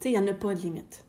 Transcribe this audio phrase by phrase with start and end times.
[0.00, 1.04] sais, il n'y en a pas de limite.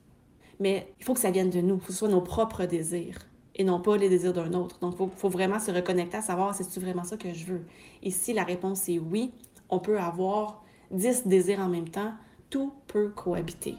[0.59, 3.19] Mais il faut que ça vienne de nous, que ce soit nos propres désirs
[3.55, 4.79] et non pas les désirs d'un autre.
[4.79, 7.61] Donc, il faut, vraiment se reconnecter à savoir si c'est vraiment ça que je veux?
[8.03, 9.31] Et si la réponse est oui,
[9.69, 12.13] on peut avoir 10 désirs en même temps.
[12.49, 13.75] Tout peut cohabiter.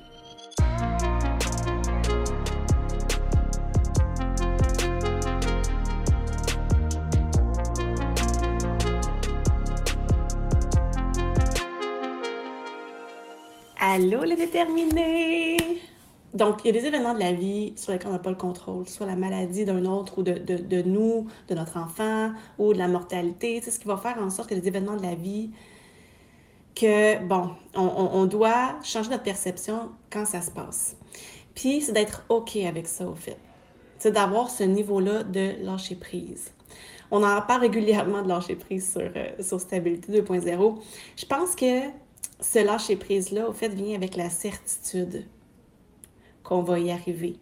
[13.93, 15.57] Allô les déterminés!
[16.33, 18.37] Donc, il y a des événements de la vie sur lesquels on n'a pas le
[18.37, 22.79] contrôle, soit la maladie d'un autre ou de, de, nous, de notre enfant, ou de
[22.79, 23.61] la mortalité.
[23.61, 25.51] C'est ce qui va faire en sorte que les événements de la vie,
[26.77, 30.97] que, bon, on, doit changer notre perception quand ça se passe.
[31.57, 33.39] Puis, c'est d'être OK avec ça, au fait.
[33.99, 36.53] C'est d'avoir ce niveau-là de lâcher prise.
[37.11, 40.79] On en parle régulièrement de lâcher prise sur, euh, sur Stabilité 2.0.
[41.17, 41.89] Je pense que
[42.41, 45.27] ce lâcher prise-là, au fait, vient avec la certitude
[46.43, 47.39] qu'on va y arriver.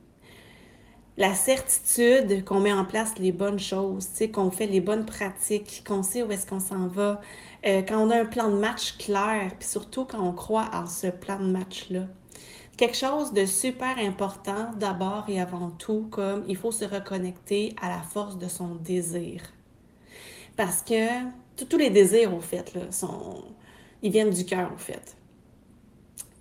[1.16, 6.04] La certitude qu'on met en place les bonnes choses, qu'on fait les bonnes pratiques, qu'on
[6.04, 7.20] sait où est-ce qu'on s'en va,
[7.66, 10.86] euh, quand on a un plan de match clair, puis surtout quand on croit en
[10.86, 12.02] ce plan de match-là.
[12.76, 17.88] Quelque chose de super important d'abord et avant tout, comme il faut se reconnecter à
[17.88, 19.42] la force de son désir.
[20.56, 21.24] Parce que
[21.68, 23.42] tous les désirs, au fait, là, sont,
[24.02, 25.16] ils viennent du cœur, au fait.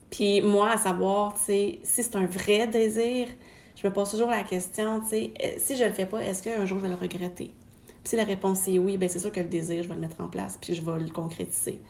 [0.10, 3.28] Puis moi, à savoir, tu sais, si c'est un vrai désir,
[3.76, 6.42] je me pose toujours la question, tu sais, euh, si je le fais pas, est-ce
[6.42, 7.54] qu'un jour je vais le regretter?
[7.88, 10.02] Puis si la réponse est oui, bien c'est sûr que le désir, je vais le
[10.02, 11.82] mettre en place, puis je vais le concrétiser.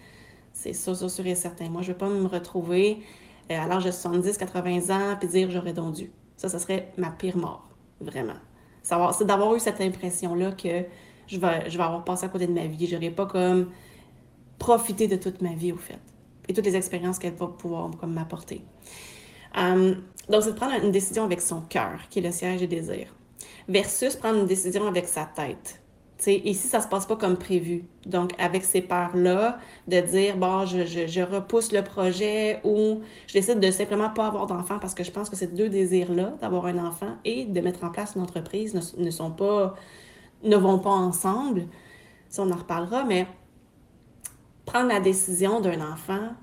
[0.54, 1.70] C'est ça, ça, sûr et certain.
[1.70, 2.98] Moi, je ne vais pas me retrouver
[3.52, 6.12] euh, à l'âge de 70, 80 ans, puis dire j'aurais dû.
[6.36, 7.70] Ça, ça serait ma pire mort,
[8.02, 8.34] vraiment.
[8.84, 10.86] C'est d'avoir eu cette impression-là que
[11.28, 12.88] je vais, je vais avoir passé à côté de ma vie.
[12.88, 13.70] Je n'aurais pas comme
[14.60, 16.00] profité de toute ma vie, au fait
[16.48, 18.62] et toutes les expériences qu'elle va pouvoir m'apporter.
[19.58, 19.96] Euh,
[20.30, 23.14] donc, c'est de prendre une décision avec son cœur, qui est le siège des désirs,
[23.68, 25.82] versus prendre une décision avec sa tête.
[26.18, 27.86] T'sais, ici, ça se passe pas comme prévu.
[28.08, 33.60] Donc, avec ces peurs-là, de dire, bon, je, je, repousse le projet ou je décide
[33.60, 36.84] de simplement pas avoir d'enfant parce que je pense que ces deux désirs-là, d'avoir un
[36.84, 39.76] enfant et de mettre en place une entreprise, ne, ne, sont pas,
[40.44, 41.68] ne vont pas ensemble.
[42.30, 43.28] Ça, on en reparlera, mais
[44.68, 46.36] prendre la décision d'un enfant,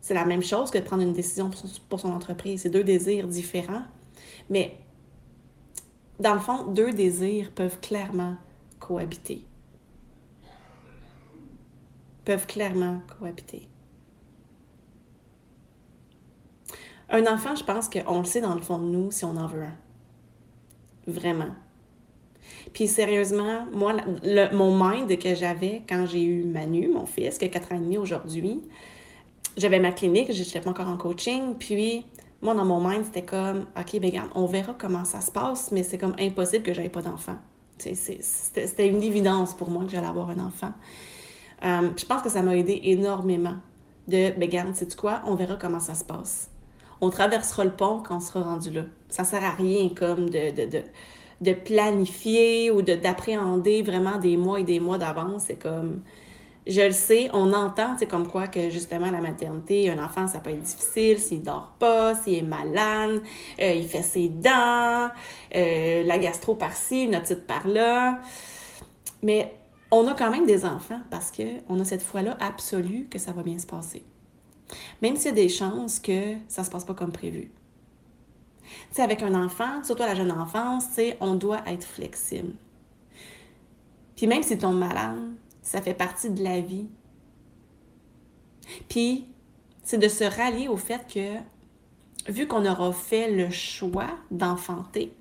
[0.00, 1.50] c'est la même chose que de prendre une décision
[1.90, 2.62] pour son, entreprise.
[2.62, 3.82] C'est deux désirs différents.
[4.48, 4.78] Mais
[6.18, 8.36] dans le fond, deux désirs peuvent clairement
[8.78, 9.44] cohabiter.
[12.24, 13.68] Peuvent clairement cohabiter.
[17.10, 19.48] Un enfant, je pense qu'on le sait dans le fond de nous si on en
[19.48, 19.76] veut un.
[21.08, 21.54] Vraiment.
[22.72, 27.44] Puis sérieusement, moi, le, mon mind que j'avais quand j'ai eu Manu, mon fils, qui
[27.44, 28.60] a 4 ans et demi aujourd'hui,
[29.56, 32.04] j'avais ma clinique, j'étais pas encore en coaching, puis
[32.42, 35.72] moi, dans mon mind, c'était comme, OK, ben regarde, on verra comment ça se passe,
[35.72, 37.36] mais c'est comme impossible que j'aie pas d'enfant.
[37.78, 40.72] C'était une évidence pour moi que j'allais avoir un enfant.
[41.64, 43.56] Euh, je pense que ça m'a aidé énormément
[44.06, 46.50] de, ben regarde, sais-tu quoi, on verra comment ça se passe.
[47.00, 48.82] On traversera le pont quand on sera rendu là.
[49.08, 50.82] Ça sert à rien comme de de
[51.52, 55.44] planifier ou d'appréhender vraiment des mois et des mois d'avance.
[55.46, 56.02] C'est comme,
[56.66, 60.40] je le sais, on entend, c'est comme quoi que justement la maternité, un enfant, ça
[60.40, 63.22] peut être difficile s'il dort pas, s'il est malade,
[63.60, 65.08] euh, il fait ses dents,
[65.56, 68.20] euh, la gastro par-ci, une otite par-là.
[69.22, 69.54] Mais
[69.90, 73.42] on a quand même des enfants parce qu'on a cette foi-là absolue que ça va
[73.42, 74.04] bien se passer.
[75.02, 77.50] Même s'il y a des chances que ça se passe pas comme prévu.
[78.98, 80.84] Avec un enfant, surtout à la jeune enfance,
[81.20, 82.52] on doit être flexible.
[84.16, 85.18] Puis même si tu tombes malade,
[85.62, 86.88] ça fait partie de la vie.
[88.88, 89.26] Puis,
[89.82, 95.14] c'est de se rallier au fait que, vu qu'on aura fait le choix d'enfanter,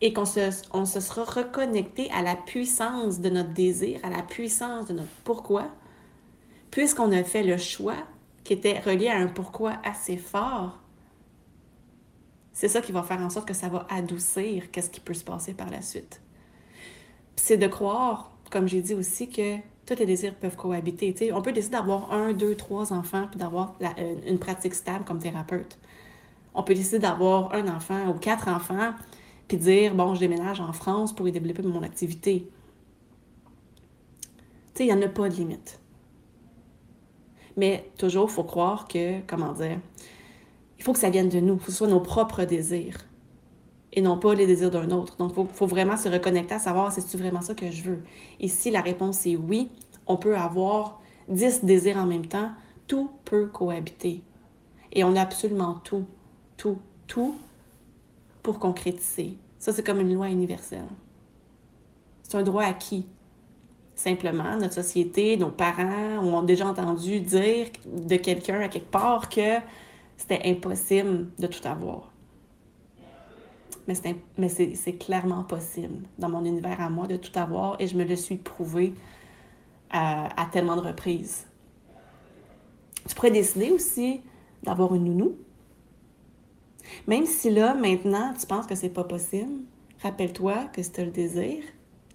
[0.00, 4.86] et qu'on se, se sera reconnecté à la puissance de notre désir, à la puissance
[4.86, 5.68] de notre pourquoi,
[6.70, 7.96] puisqu'on a fait le choix
[8.44, 10.78] qui était relié à un pourquoi assez fort,
[12.56, 15.24] c'est ça qui va faire en sorte que ça va adoucir qu'est-ce qui peut se
[15.24, 16.22] passer par la suite.
[17.36, 21.14] C'est de croire, comme j'ai dit aussi, que tous les désirs peuvent cohabiter.
[21.34, 23.76] on peut décider d'avoir un, deux, trois enfants puis d'avoir
[24.26, 25.78] une pratique stable comme thérapeute.
[26.54, 28.94] On peut décider d'avoir un enfant ou quatre enfants
[29.48, 32.50] puis dire, bon, je déménage en France pour y développer mon activité.
[34.74, 35.78] Tu sais, il n'y en a pas de limite.
[37.58, 39.78] Mais toujours, il faut croire que, comment dire,
[40.86, 42.98] faut que ça vienne de nous, faut que ce soit nos propres désirs
[43.92, 45.16] et non pas les désirs d'un autre.
[45.16, 48.02] Donc, il faut, vraiment se reconnecter à savoir si c'est vraiment ça que je veux?
[48.38, 49.70] Et si la réponse est oui,
[50.06, 52.50] on peut avoir dix désirs en même temps.
[52.86, 54.22] Tout peut cohabiter.
[54.92, 56.04] Et on a absolument tout,
[56.56, 56.78] tout,
[57.08, 57.34] tout
[58.44, 59.38] pour concrétiser.
[59.58, 60.86] Ça, c'est comme une loi universelle.
[62.22, 63.06] C'est un droit acquis.
[63.96, 69.58] Simplement, notre société, nos parents ont déjà entendu dire de quelqu'un à quelque part que
[70.16, 72.12] c'était impossible de tout avoir.
[73.86, 78.04] Mais c'est clairement possible dans mon univers à moi de tout avoir et je me
[78.04, 78.94] le suis prouvé
[79.90, 81.46] à, tellement de reprises.
[83.08, 84.22] Tu pourrais décider aussi
[84.64, 85.36] d'avoir une nounou.
[87.06, 89.52] Même si là, maintenant, tu penses que c'est pas possible,
[90.02, 91.62] rappelle-toi que si tu as le désir,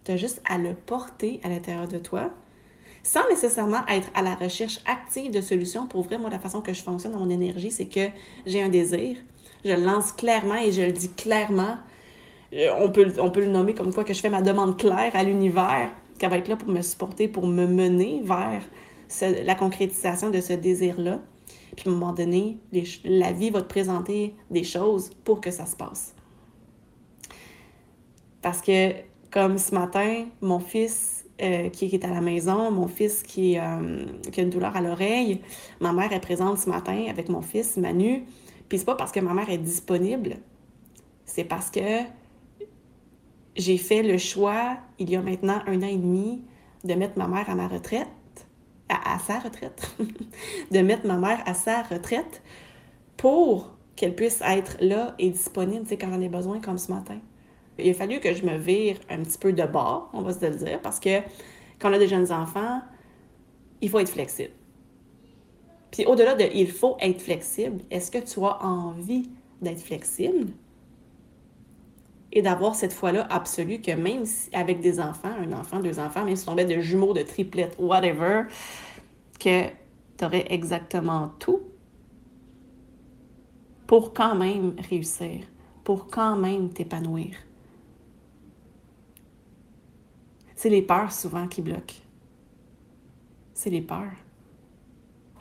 [0.04, 2.32] tu as juste à le porter à l'intérieur de toi,
[3.04, 5.88] sans nécessairement être à la recherche active de solutions.
[5.88, 8.08] Pour vrai, moi, la façon que je fonctionne dans mon énergie, c'est que
[8.46, 9.18] j'ai un désir,
[9.66, 11.78] je le lance clairement et je le dis clairement.
[12.54, 15.12] Euh, on peut, on peut le nommer comme quoi que je fais ma demande claire
[15.14, 15.90] à l'univers,
[16.20, 18.62] qu'elle va être là pour me supporter, pour me mener vers
[19.22, 21.20] la concrétisation de ce désir-là.
[21.76, 22.58] Puis à un moment donné,
[23.04, 26.14] la vie va te présenter des choses pour que ça se passe.
[28.42, 28.94] Parce que,
[29.32, 34.06] comme ce matin, mon fils euh, qui, est à la maison, mon fils qui, euh,
[34.32, 35.42] qui a une douleur à l'oreille,
[35.80, 38.24] ma mère est présente ce matin avec mon fils, Manu.
[38.70, 40.38] Puis c'est pas parce que ma mère est disponible,
[41.26, 42.02] c'est parce que
[43.56, 46.44] j'ai fait le choix, il y a maintenant un an et demi,
[46.84, 48.08] de mettre ma mère à ma retraite
[48.92, 49.96] à, sa retraite,
[50.72, 52.42] de mettre ma mère à sa retraite
[53.18, 57.20] pour qu'elle puisse être là et disponible quand j'en ai besoin, comme ce matin.
[57.84, 60.46] Il a fallu que je me vire un petit peu de bord, on va se
[60.46, 61.20] le dire, parce que
[61.80, 62.82] quand on a des jeunes enfants,
[63.82, 64.54] il faut être flexible.
[65.92, 69.30] Puis au-delà de il faut être flexible, est-ce que tu as envie
[69.62, 70.52] d'être flexible?
[72.32, 74.24] Et d'avoir cette foi-là absolue que même
[74.54, 77.76] avec des enfants, un enfant, deux enfants, même si on met de jumeaux, de triplettes,
[77.78, 78.44] whatever,
[79.38, 79.68] que
[80.18, 81.62] tu aurais exactement tout
[83.86, 85.42] pour quand même réussir,
[85.84, 87.36] pour quand même t'épanouir?
[90.62, 91.96] C'est les peurs souvent qui bloquent.
[93.56, 94.14] C'est les peurs.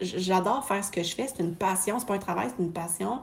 [0.00, 2.72] J'adore faire ce que je fais, c'est une passion, c'est pas un travail, c'est une
[2.72, 3.20] passion.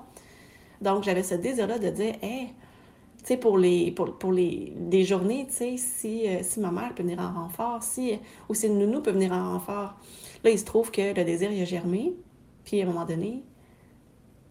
[0.79, 2.49] Donc j'avais ce désir-là de dire, hé,
[3.17, 6.93] tu sais, pour les, pour, les, des journées, tu sais, si, euh, si ma mère
[6.93, 9.95] peut venir en renfort, si, ou si le nounou peut venir en renfort.
[10.43, 12.13] Là, il se trouve que le désir, il a germé,
[12.63, 13.43] puis à un moment donné,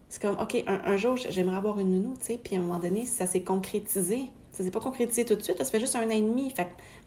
[0.09, 2.79] c'est comme, OK, un, jour, j'aimerais avoir une nounou, tu sais, puis à un moment
[2.79, 4.31] donné, ça s'est concrétisé.
[4.57, 6.51] Ça s'est pas concrétisé tout de suite, ça fait juste un an et demi.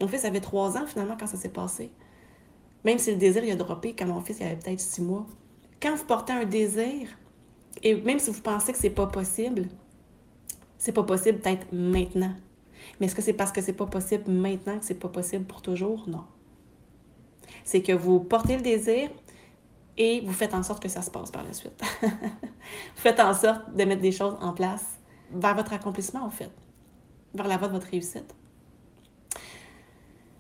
[0.00, 1.91] Mon fils avait trois ans, finalement, quand ça s'est passé.
[2.85, 5.26] Même si le désir, il a droppé quand mon fils, il avait peut-être six mois.
[5.82, 7.08] Quand vous portez un désir,
[7.82, 9.67] et même si vous pensez que c'est pas possible,
[10.79, 12.35] c'est pas possible peut-être maintenant.
[13.00, 15.61] Mais est-ce que c'est parce que c'est pas possible maintenant que c'est pas possible pour
[15.61, 16.08] toujours?
[16.08, 16.26] Non.
[17.64, 19.11] C'est que vous portez le désir
[19.99, 21.82] et vous faites en sorte que ça se passe par la suite.
[22.03, 22.08] vous
[22.94, 24.85] faites en sorte de mettre des choses en place
[25.32, 26.53] vers votre accomplissement, en fait,
[27.35, 28.35] vers la voie de votre réussite.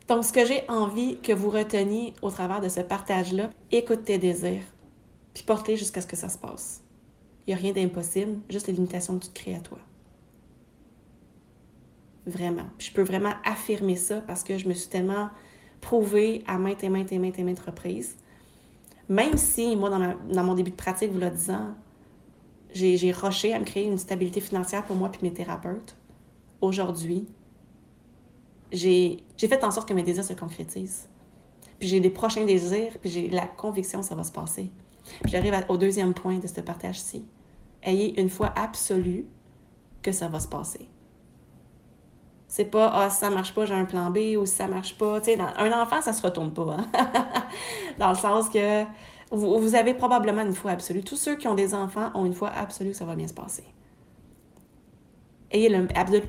[0.08, 4.18] Donc, ce que j'ai envie que vous reteniez au travers de ce partage-là, écoute tes
[4.18, 4.64] désirs,
[5.34, 6.82] puis porte-les jusqu'à ce que ça se passe.
[7.46, 9.78] Il n'y a rien d'impossible, juste les limitations que tu te crées à toi.
[12.26, 12.66] Vraiment.
[12.78, 15.30] je peux vraiment affirmer ça parce que je me suis tellement
[15.80, 18.16] prouvée à maintes et maintes et maintes et maintes reprises.
[19.08, 21.74] Même si, moi, dans, mon début de pratique, vous le disant,
[22.72, 25.96] j'ai rushé à me créer une stabilité financière pour moi et mes thérapeutes.
[26.60, 27.26] Aujourd'hui,
[28.72, 31.08] j'ai fait en sorte que mes désirs se concrétisent.
[31.78, 34.70] Puis j'ai des prochains désirs, puis j'ai la conviction que ça va se passer.
[35.22, 37.24] Puis j'arrive au deuxième point de ce partage-ci.
[37.82, 39.26] Ayez une foi absolue
[40.02, 40.88] que ça va se passer.
[42.48, 44.98] C'est pas ah, si ça marche pas, j'ai un plan B ou si ça marche
[44.98, 45.20] pas.
[45.20, 46.76] Tu sais, un enfant, ça se retourne pas.
[46.78, 46.86] Hein.
[47.98, 48.84] dans le sens que
[49.30, 51.02] vous, avez probablement une foi absolue.
[51.02, 53.34] Tous ceux qui ont des enfants ont une foi absolue que ça va bien se
[53.34, 53.64] passer.
[55.50, 55.74] Ayez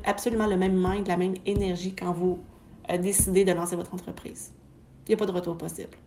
[0.05, 2.39] absolument le même mind, la même énergie quand vous
[2.89, 4.53] euh, décidez de lancer votre entreprise.
[5.05, 5.97] Il n'y a pas de retour possible.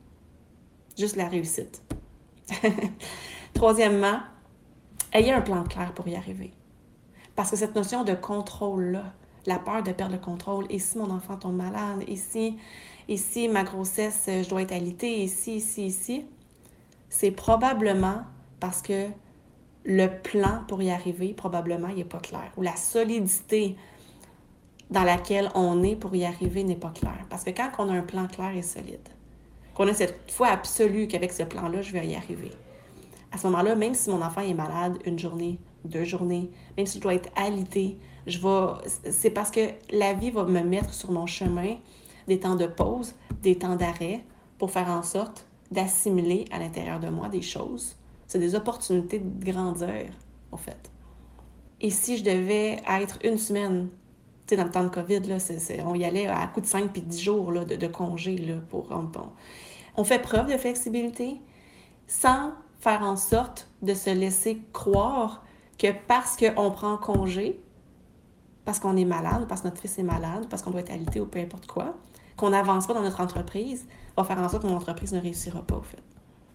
[0.98, 1.82] Juste la réussite.
[3.54, 4.20] Troisièmement,
[5.12, 6.52] ayez un plan clair pour y arriver.
[7.36, 9.12] Parce que cette notion de contrôle-là,
[9.46, 10.66] la peur de perdre le contrôle.
[10.70, 12.04] Et si mon enfant tombe malade?
[12.08, 15.22] Et si, ma grossesse, je dois être alitée?
[15.22, 16.26] Et si, ici, ici?
[17.08, 18.22] C'est probablement
[18.60, 19.08] parce que
[19.84, 22.50] le plan pour y arriver, probablement, n'est pas clair.
[22.56, 23.76] Ou la solidité
[24.90, 27.26] dans laquelle on est pour y arriver n'est pas claire.
[27.28, 29.08] Parce que quand on a un plan clair et solide,
[29.74, 32.50] qu'on a cette foi absolue qu'avec ce plan-là, je vais y arriver.
[33.32, 36.98] À ce moment-là, même si mon enfant est malade une journée, deux journées, même si
[36.98, 39.10] je dois être alité, je vais.
[39.10, 39.60] C'est parce que
[39.90, 41.76] la vie va me mettre sur mon chemin
[42.28, 44.24] des temps de pause, des temps d'arrêt
[44.58, 47.96] pour faire en sorte d'assimiler à l'intérieur de moi des choses
[48.26, 50.12] C'est des opportunités de grandir,
[50.52, 50.90] en fait.
[51.80, 53.88] Et si je devais être une semaine,
[54.46, 55.36] tu sais, dans le temps de COVID, là,
[55.86, 58.54] on y allait à coup de 5 puis 10 jours là, de, de, congé là,
[58.70, 58.88] pour.
[58.88, 59.30] Bon.
[59.96, 61.40] On fait preuve de flexibilité
[62.06, 65.44] sans faire en sorte de se laisser croire
[65.78, 67.60] que parce qu'on prend congé,
[68.64, 71.20] parce qu'on est malade, parce que notre fils est malade, parce qu'on doit être alité
[71.20, 71.94] ou peu importe quoi,
[72.36, 75.62] qu'on n'avance pas dans notre entreprise, va faire en sorte que mon entreprise ne réussira
[75.62, 76.02] pas, au fait.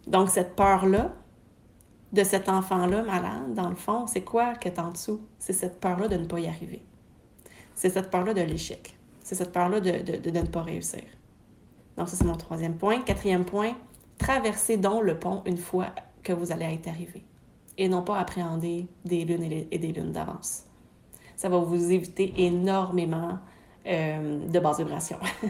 [0.08, 1.14] Donc, cette peur-là,
[2.12, 5.22] de cet enfant-là malade, dans le fond, c'est quoi qui est en dessous?
[5.38, 6.84] C'est cette peur-là de ne pas y arriver.
[7.76, 8.96] C'est cette peur-là de l'échec.
[9.24, 11.04] C'est cette peur-là de, de, ne pas réussir.
[11.98, 13.02] Donc, ça, c'est mon troisième point.
[13.02, 13.74] Quatrième point,
[14.18, 15.88] traversez donc le pont une fois
[16.24, 17.24] que vous allez être arrivé
[17.78, 20.66] et non pas appréhender des lunes et des lunes d'avance.
[21.36, 23.40] Ça va vous éviter énormément
[23.88, 25.18] euh, de basse vibration.